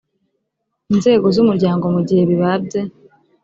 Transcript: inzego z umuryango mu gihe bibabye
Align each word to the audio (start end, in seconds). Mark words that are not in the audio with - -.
inzego 0.93 1.25
z 1.35 1.37
umuryango 1.43 1.85
mu 1.93 2.01
gihe 2.07 2.21
bibabye 2.29 2.79